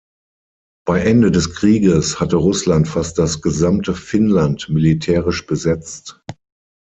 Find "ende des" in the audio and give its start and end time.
1.01-1.53